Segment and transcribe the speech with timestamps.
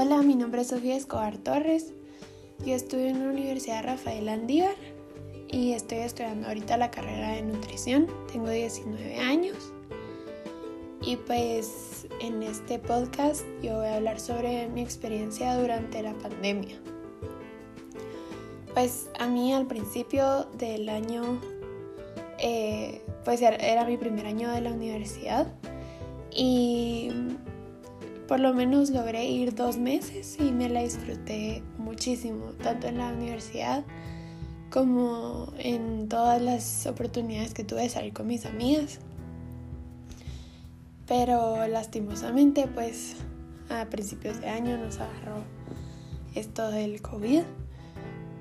[0.00, 1.92] Hola, mi nombre es Sofía Escobar Torres.
[2.64, 4.76] Yo estudio en la Universidad Rafael Andívar
[5.48, 8.06] y estoy estudiando ahorita la carrera de nutrición.
[8.30, 9.72] Tengo 19 años.
[11.02, 16.78] Y pues en este podcast yo voy a hablar sobre mi experiencia durante la pandemia.
[18.74, 21.40] Pues a mí al principio del año,
[22.38, 25.52] eh, pues era mi primer año de la universidad
[26.30, 27.10] y
[28.28, 33.08] por lo menos logré ir dos meses y me la disfruté muchísimo, tanto en la
[33.08, 33.84] universidad
[34.70, 39.00] como en todas las oportunidades que tuve de salir con mis amigas.
[41.06, 43.16] Pero lastimosamente, pues
[43.70, 45.42] a principios de año nos agarró
[46.34, 47.42] esto del COVID.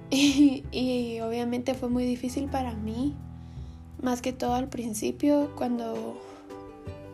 [0.10, 3.14] Y, obviamente fue muy difícil para mí,
[4.02, 6.18] más que todo al principio, cuando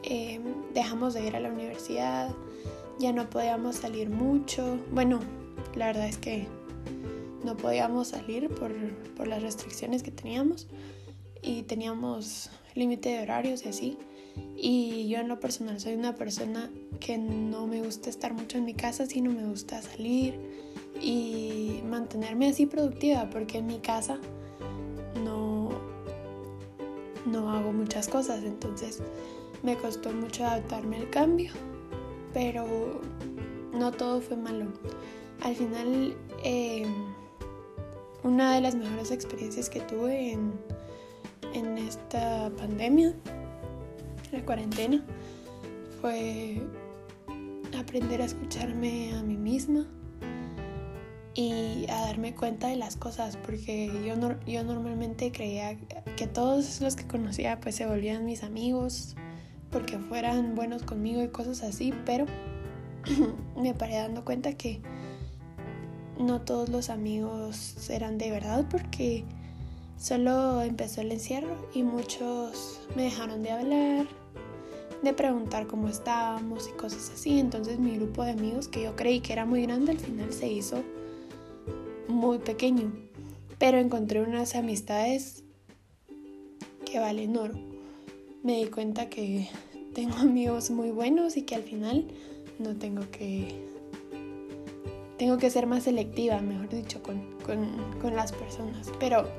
[0.03, 0.39] eh,
[0.75, 2.29] dejamos de ir a la universidad,
[2.99, 4.79] ya no podíamos salir mucho.
[4.91, 5.19] Bueno,
[5.75, 6.47] la verdad es que
[7.43, 8.73] no podíamos salir por,
[9.15, 10.67] por las restricciones que teníamos
[11.41, 13.97] y teníamos límite de horarios y así.
[14.55, 18.65] Y yo en lo personal soy una persona que no me gusta estar mucho en
[18.65, 20.39] mi casa, sino me gusta salir
[21.01, 24.19] y mantenerme así productiva, porque en mi casa
[25.23, 25.69] no,
[27.25, 29.01] no hago muchas cosas, entonces
[29.61, 31.51] me costó mucho adaptarme al cambio
[32.33, 33.01] pero
[33.73, 34.65] no todo fue malo.
[35.41, 36.85] Al final, eh,
[38.23, 40.53] una de las mejores experiencias que tuve en,
[41.53, 43.13] en esta pandemia,
[44.31, 45.03] la cuarentena,
[46.01, 46.61] fue
[47.77, 49.85] aprender a escucharme a mí misma
[51.35, 55.77] y a darme cuenta de las cosas porque yo, yo normalmente creía
[56.15, 59.15] que todos los que conocía pues se volvían mis amigos
[59.73, 62.25] porque fueran buenos conmigo y cosas así, pero
[63.57, 64.79] me paré dando cuenta que
[66.19, 69.25] no todos los amigos eran de verdad porque
[69.97, 74.05] solo empezó el encierro y muchos me dejaron de hablar,
[75.01, 77.39] de preguntar cómo estábamos y cosas así.
[77.39, 80.47] Entonces mi grupo de amigos que yo creí que era muy grande al final se
[80.47, 80.83] hizo
[82.07, 82.93] muy pequeño.
[83.57, 85.43] Pero encontré unas amistades
[86.85, 87.72] que valen oro.
[88.43, 89.47] Me di cuenta que
[89.93, 92.05] tengo amigos muy buenos y que al final
[92.59, 93.55] no tengo que
[95.17, 98.91] tengo que ser más selectiva, mejor dicho, con, con, las personas.
[98.99, 99.29] Pero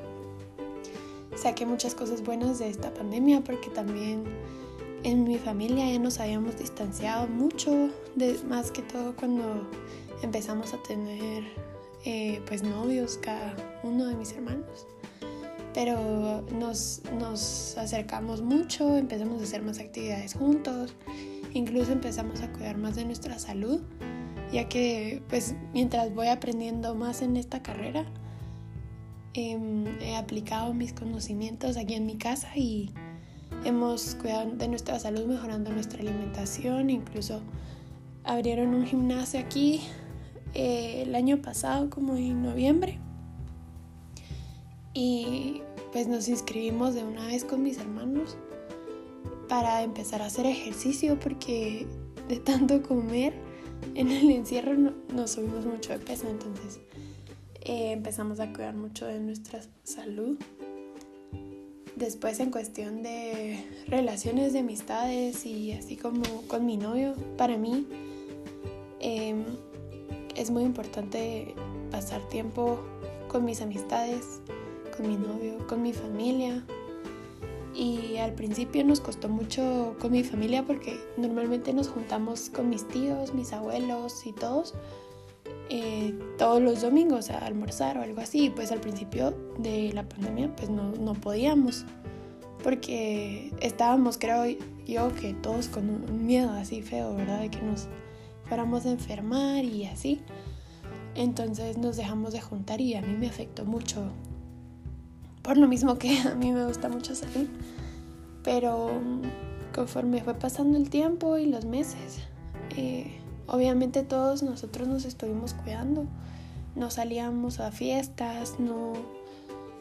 [1.35, 4.23] saqué muchas cosas buenas de esta pandemia porque también
[5.03, 7.91] en mi familia ya nos habíamos distanciado mucho,
[8.49, 9.69] más que todo cuando
[10.23, 11.43] empezamos a tener
[12.05, 14.87] eh, pues novios cada uno de mis hermanos
[15.75, 20.95] pero nos, nos acercamos mucho, empezamos a hacer más actividades juntos,
[21.53, 23.81] incluso empezamos a cuidar más de nuestra salud,
[24.53, 28.05] ya que pues mientras voy aprendiendo más en esta carrera,
[29.33, 32.93] em, he aplicado mis conocimientos aquí en mi casa y
[33.65, 37.41] hemos cuidado de nuestra salud mejorando nuestra alimentación, incluso
[38.23, 39.81] abrieron un gimnasio aquí
[40.53, 43.01] eh, el año pasado como en noviembre.
[44.97, 45.61] Y
[45.95, 48.35] pues nos inscribimos de una vez con mis hermanos
[49.47, 51.87] para empezar a hacer ejercicio porque
[52.27, 53.33] de tanto comer
[53.93, 56.81] en el encierro nos subimos mucho de peso, entonces
[57.61, 60.37] eh, empezamos a cuidar mucho de nuestra salud.
[61.95, 67.87] Después en cuestión de relaciones de amistades y así como con mi novio, para mí
[68.99, 69.45] em,
[70.35, 71.55] es muy importante
[71.89, 72.81] pasar tiempo
[73.29, 74.41] con mis amistades,
[74.97, 76.63] con mi novio, con mi familia.
[77.73, 82.87] Y al principio nos costó mucho con mi familia porque normalmente nos juntamos con mis
[82.87, 84.73] tíos, mis abuelos y todos
[85.69, 88.49] eh, todos los domingos a almorzar o algo así.
[88.49, 91.85] Pues al principio de la pandemia pues no, no podíamos
[92.63, 94.43] porque estábamos creo
[94.87, 97.41] yo que todos con un miedo así feo, ¿verdad?
[97.41, 97.87] De que nos
[98.47, 100.21] fuéramos a enfermar y así.
[101.15, 104.11] Entonces nos dejamos de juntar y a mí me afectó mucho
[105.45, 107.47] por lo mismo que a mí me gusta mucho salir.
[108.43, 108.91] Pero
[109.73, 112.19] conforme fue pasando el tiempo y los meses,
[112.75, 116.07] eh, obviamente todos nosotros nos estuvimos cuidando.
[116.75, 118.93] No salíamos a fiestas, no...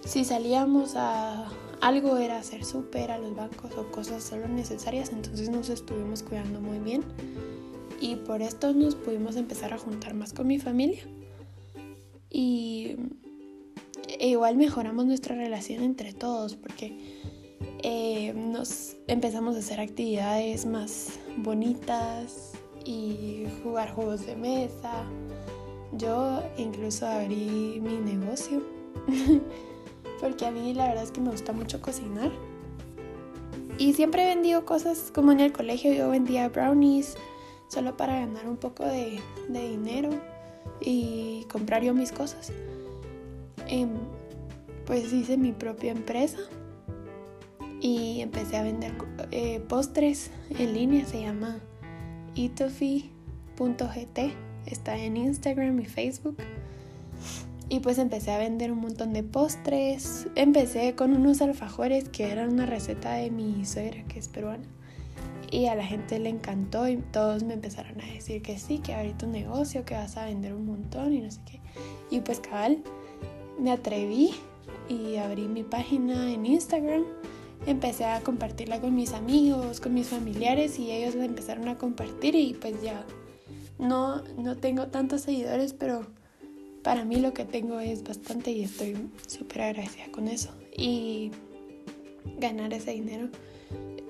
[0.04, 1.46] Si salíamos a
[1.80, 6.60] algo era hacer súper a los bancos o cosas solo necesarias, entonces nos estuvimos cuidando
[6.60, 7.02] muy bien.
[8.00, 11.02] Y por esto nos pudimos empezar a juntar más con mi familia.
[12.28, 12.96] Y
[14.20, 16.96] igual mejoramos nuestra relación entre todos porque
[17.82, 22.52] eh, nos empezamos a hacer actividades más bonitas
[22.84, 25.04] y jugar juegos de mesa.
[25.92, 28.62] Yo incluso abrí mi negocio
[30.20, 32.30] porque a mí la verdad es que me gusta mucho cocinar.
[33.78, 37.16] Y siempre he vendido cosas como en el colegio, yo vendía brownies
[37.68, 40.10] solo para ganar un poco de, dinero
[40.80, 42.52] y comprar yo mis cosas.
[43.68, 43.90] Em,
[44.86, 46.38] pues hice mi propia empresa
[47.80, 48.94] y empecé a vender
[49.30, 51.58] eh, postres en línea, se llama
[52.34, 54.18] itofi.gt,
[54.66, 56.36] está en Instagram y Facebook.
[57.68, 60.28] Y pues empecé a vender un montón de postres.
[60.34, 64.64] Empecé con unos alfajores que eran una receta de mi suegra, que es peruana.
[65.50, 68.94] Y a la gente le encantó y todos me empezaron a decir que sí, que
[68.94, 71.60] ahorita un negocio, que vas a vender un montón y no sé qué.
[72.10, 72.82] Y pues cabal,
[73.58, 74.34] me atreví
[74.88, 77.04] y abrí mi página en Instagram.
[77.66, 82.34] Empecé a compartirla con mis amigos, con mis familiares y ellos la empezaron a compartir
[82.34, 83.06] y pues ya
[83.78, 86.06] no, no tengo tantos seguidores, pero
[86.82, 88.96] para mí lo que tengo es bastante y estoy
[89.26, 90.50] súper agradecida con eso.
[90.76, 91.30] Y
[92.38, 93.28] ganar ese dinero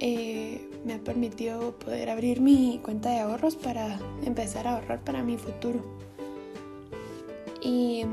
[0.01, 5.23] eh, me ha permitido poder abrir mi cuenta de ahorros para empezar a ahorrar para
[5.23, 5.81] mi futuro.
[7.63, 8.05] Y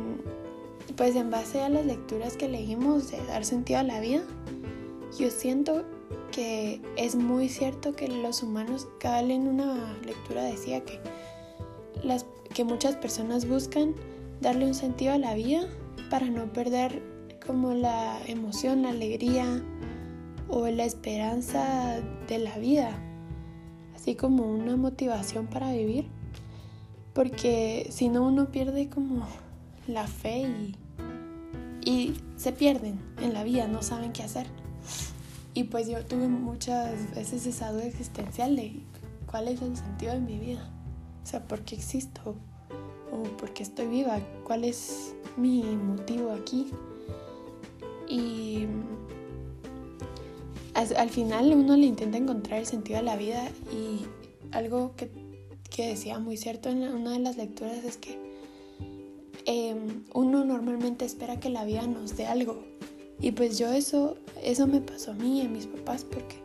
[1.02, 4.22] pues en base a las lecturas que leímos de dar sentido a la vida,
[5.18, 5.84] yo siento
[6.32, 11.00] que es muy cierto que los humanos, cada en una lectura decía que,
[12.04, 13.96] las, que muchas personas buscan
[14.42, 15.68] darle un sentido a la vida
[16.12, 17.02] para no perder
[17.48, 19.60] como la emoción, la alegría
[20.50, 22.92] o la esperanza de la vida,
[23.96, 26.06] así como una motivación para vivir,
[27.14, 29.26] porque si no uno pierde como
[29.88, 30.76] la fe y,
[31.84, 34.48] y se pierden en la vida, no saben qué hacer.
[35.54, 38.82] Y pues yo tuve muchas veces esa duda existencial de
[39.30, 40.72] cuál es el sentido de mi vida,
[41.24, 42.36] o sea, ¿por qué existo?
[43.12, 46.72] o por qué estoy viva, cuál es mi motivo aquí.
[48.08, 48.66] Y
[50.74, 54.06] al final uno le intenta encontrar el sentido de la vida y
[54.52, 55.10] algo que,
[55.78, 58.31] decía muy cierto en una de las lecturas es que
[59.46, 62.64] em, uno normalmente espera que la vida nos dé algo.
[63.20, 66.36] Y pues yo eso, eso me pasó a mí y a mis papás porque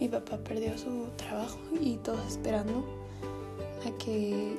[0.00, 2.84] mi papá perdió su trabajo y todos esperando
[3.86, 4.56] a que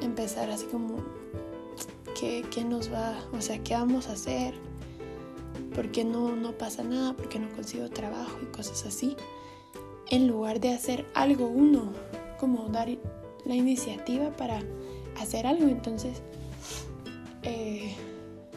[0.00, 0.96] empezar así como,
[2.18, 3.14] ¿qué, ¿qué, nos va?
[3.36, 4.54] O sea, ¿qué vamos a hacer?
[5.74, 7.14] ¿Por qué no, no pasa nada?
[7.14, 8.38] ¿Por qué no consigo trabajo?
[8.42, 9.16] Y cosas así.
[10.10, 11.92] En lugar de hacer algo uno,
[12.38, 12.88] como dar
[13.44, 14.62] la iniciativa para
[15.20, 15.68] hacer algo.
[15.68, 16.22] Entonces,
[17.42, 17.94] eh,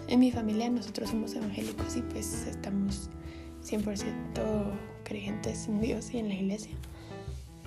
[0.07, 3.09] en mi familia nosotros somos evangélicos y pues estamos
[3.63, 4.03] 100%
[5.03, 6.75] creyentes en Dios y en la iglesia.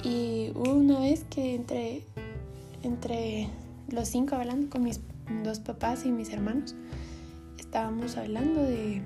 [0.05, 2.05] Y hubo una vez que entre,
[2.83, 3.49] entre
[3.91, 5.01] los cinco hablando con mis
[5.43, 6.77] dos papás y mis hermanos,
[7.59, 9.03] estábamos hablando de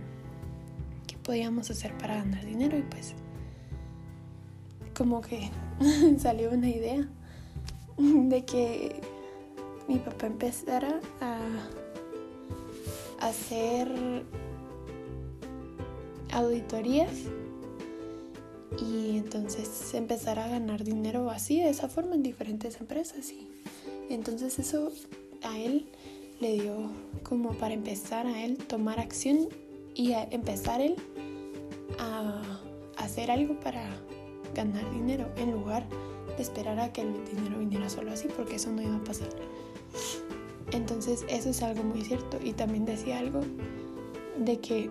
[1.06, 3.14] qué podíamos hacer para ganar dinero y pues
[4.94, 5.50] como que
[6.18, 7.08] salió una idea
[7.96, 9.00] de que
[9.88, 11.38] mi papá empezara a
[13.22, 13.88] hacer
[16.32, 17.12] auditorías
[18.78, 23.48] y entonces empezar a ganar dinero así, de esa forma en diferentes empresas y
[24.10, 24.90] entonces eso
[25.42, 25.86] a él
[26.40, 26.74] le dio
[27.22, 29.48] como para empezar a él tomar acción
[29.94, 30.96] y a empezar él
[31.98, 32.42] a
[32.96, 33.84] hacer algo para
[34.54, 35.86] ganar dinero en lugar
[36.36, 39.28] de esperar a que el dinero viniera solo así porque eso no iba a pasar.
[40.72, 43.40] Entonces eso es algo muy cierto y también decía algo
[44.38, 44.90] de que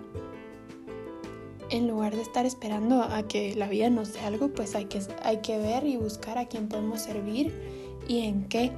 [1.72, 5.02] en lugar de estar esperando a que la vida nos dé algo, pues hay que,
[5.24, 7.54] hay que ver y buscar a quién podemos servir
[8.08, 8.72] y en qué.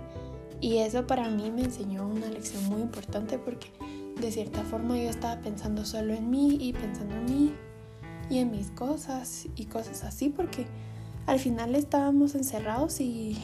[0.62, 3.68] Y eso para mí me enseñó una lección muy importante porque
[4.20, 7.54] de cierta forma yo estaba pensando solo en mí y pensando en mí
[8.30, 10.68] y en mis cosas y cosas así porque
[11.26, 13.38] al final estábamos encerrados y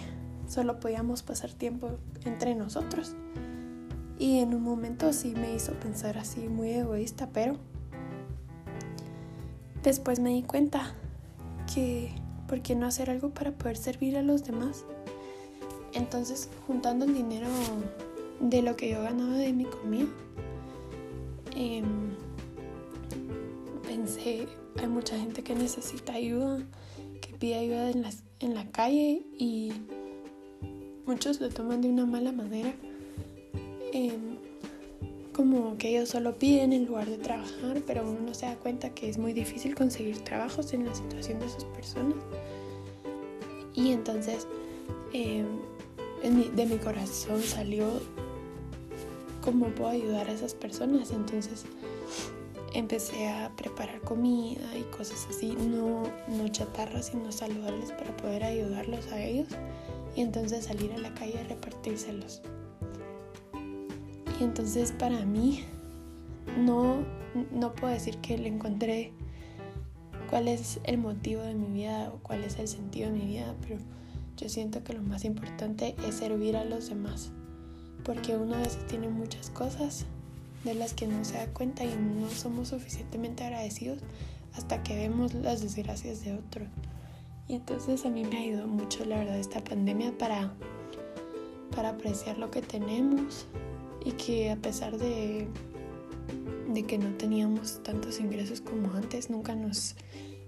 [0.48, 1.90] solo podíamos pasar tiempo
[2.24, 3.16] entre nosotros.
[4.20, 7.56] Y en un momento sí me hizo pensar así muy egoísta, pero
[9.82, 10.94] después me di cuenta
[11.74, 12.12] que
[12.50, 14.84] ¿por qué no hacer algo para poder servir a los demás?
[15.94, 17.48] Entonces, juntando el dinero
[18.42, 20.08] de lo que yo ganaba de mi comida,
[21.56, 22.10] em,
[23.88, 24.48] pensé,
[24.78, 26.60] hay mucha gente que necesita ayuda,
[27.22, 28.06] que pide ayuda en,
[28.40, 29.72] en la calle y
[31.06, 32.74] muchos lo toman de una mala manera.
[33.94, 34.38] Em,
[35.34, 38.90] como que ellos solo piden en lugar de trabajar, pero uno no se da cuenta
[38.90, 42.18] que es muy difícil conseguir trabajos en la situación de esas personas.
[43.74, 44.48] Y entonces
[45.14, 45.46] em,
[46.56, 47.86] de mi corazón salió
[49.42, 51.12] cómo puedo ayudar a esas personas.
[51.12, 51.64] Entonces
[52.74, 59.08] empecé a preparar comida y cosas así, no, no chatarras, sino saludables para poder ayudarlos
[59.14, 59.48] a ellos.
[60.18, 62.42] Y entonces salir a la calle a repartírselos.
[64.40, 65.66] Y entonces para mí
[66.58, 67.04] no,
[67.52, 69.12] no puedo decir que le encontré
[70.30, 73.56] cuál es el motivo de mi vida o cuál es el sentido de mi vida,
[73.62, 73.78] pero
[74.38, 77.32] yo siento que lo más importante es servir a los demás,
[78.06, 80.06] porque uno a veces tiene muchas cosas
[80.64, 84.00] de las que no se da cuenta y no somos suficientemente agradecidos
[84.54, 86.66] hasta que vemos las desgracias de otro.
[87.48, 90.54] Y entonces a mí me ayudó mucho la verdad esta pandemia para,
[91.76, 93.48] para apreciar lo que tenemos
[94.06, 95.48] y que a pesar de,
[96.74, 99.96] de que no teníamos tantos ingresos como antes, nunca nos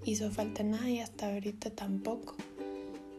[0.05, 2.35] hizo falta nada y hasta ahorita tampoco.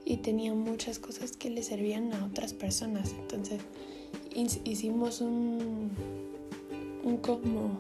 [0.05, 3.15] Y tenía muchas cosas que le servían a otras personas.
[3.19, 3.61] Entonces
[4.65, 5.91] hicimos un,
[7.05, 7.79] un como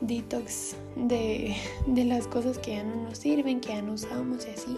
[0.00, 4.50] detox de, de, las cosas que ya no nos sirven, que ya no usamos y
[4.50, 4.76] así.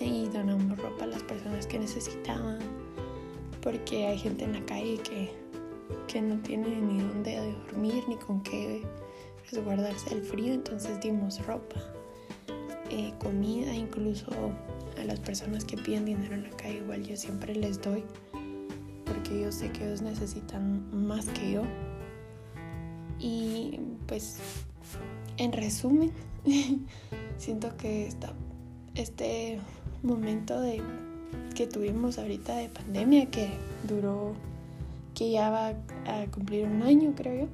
[0.00, 2.58] Y donamos ropa a las personas que necesitaban.
[3.62, 5.30] Porque hay gente en la calle que,
[6.06, 7.36] que no tiene ni dónde
[7.70, 8.82] dormir ni con qué
[9.50, 10.54] resguardarse el frío.
[10.54, 11.76] Entonces dimos ropa,
[12.90, 14.30] eh, comida, incluso
[15.00, 16.78] a las personas que piden dinero en la calle.
[16.78, 18.04] Igual yo siempre les doy.
[19.04, 21.62] Porque yo sé que ellos necesitan más que yo.
[23.18, 24.38] Y pues,
[25.36, 26.12] en resumen,
[27.38, 28.08] siento que
[28.94, 29.60] este
[30.02, 30.82] momento de,
[31.54, 33.50] que tuvimos ahorita de pandemia, que
[33.86, 34.34] duró,
[35.22, 37.48] que ya va a cumplir un año, creo yo,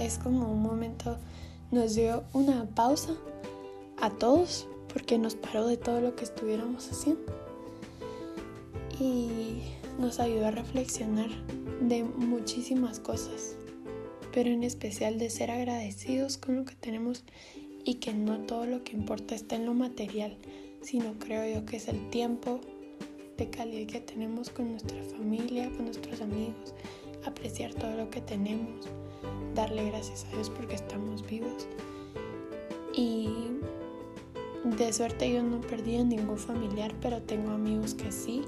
[0.00, 1.18] es como un momento,
[1.70, 3.12] nos dio una pausa
[4.00, 7.32] a todos, porque nos paró de todo lo que estuviéramos haciendo.
[8.98, 9.62] Y
[10.00, 11.30] nos ayudó a reflexionar
[11.80, 13.54] de muchísimas cosas,
[14.34, 17.22] pero en especial de ser agradecidos con lo que tenemos
[17.84, 20.36] y que no todo lo que importa está en lo material,
[20.82, 22.60] sino creo yo que es el tiempo
[23.36, 26.74] de calidad que tenemos con nuestra familia, con nuestros amigos,
[27.24, 28.86] apreciar todo lo que tenemos,
[29.54, 31.66] darle gracias a Dios porque estamos vivos.
[32.94, 33.28] Y
[34.64, 38.42] de suerte yo no perdí a ningún familiar, pero tengo amigos que sí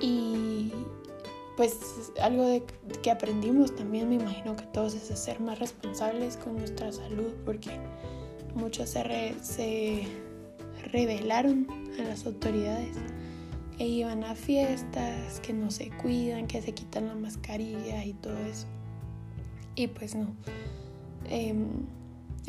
[0.00, 0.72] y
[1.56, 1.76] pues
[2.22, 2.64] algo de,
[3.02, 7.70] que aprendimos también, me imagino que todos es ser más responsables con nuestra salud, porque
[8.54, 10.06] muchos se, se
[10.80, 11.66] rebelaron
[11.98, 12.96] a las autoridades
[13.78, 18.36] e iban a fiestas, que no se cuidan, que se quitan la mascarilla y todo
[18.38, 18.66] eso.
[19.74, 20.34] Y pues no.
[21.28, 21.68] Em,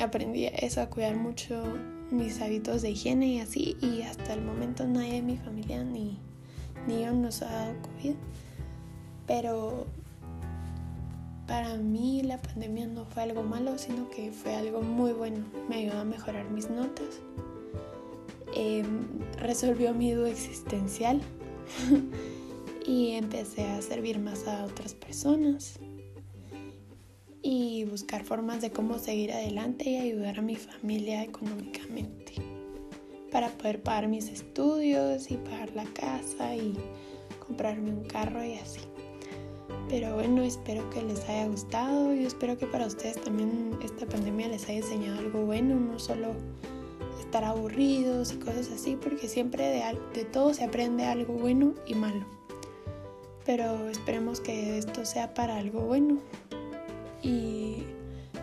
[0.02, 1.64] aprendí eso, a cuidar mucho
[2.12, 3.78] mis hábitos de higiene y así.
[3.82, 6.20] Y hasta el momento nadie de mi familia ni
[6.88, 8.16] ni yo nos ha dado COVID.
[9.28, 9.86] Pero
[11.48, 15.46] para mí la pandemia no fue algo malo, sino que fue algo muy bueno.
[15.70, 17.22] Me ayudó a mejorar mis notas.
[18.64, 19.08] Em,
[19.40, 21.20] resolvió mi duda existencial
[22.86, 25.80] y empecé a servir más a otras personas
[27.42, 32.34] y buscar formas de cómo seguir adelante y ayudar a mi familia económicamente
[33.32, 36.78] para poder pagar mis estudios y pagar la casa y
[37.48, 38.82] comprarme un carro y así.
[39.90, 44.50] Pero bueno, espero que les haya gustado y espero que para ustedes también esta pandemia
[44.50, 46.36] les haya enseñado algo bueno, no solo
[47.32, 51.96] estar aburridos y cosas así, porque siempre de, de todo se aprende algo bueno y
[51.96, 52.26] malo.
[53.46, 56.18] Pero esperemos que esto sea para algo bueno.
[57.24, 57.84] Y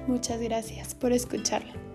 [0.06, 1.87] muchas gracias por escucharlo.